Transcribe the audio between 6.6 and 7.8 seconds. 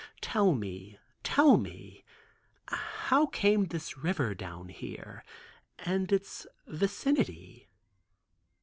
vicinity?"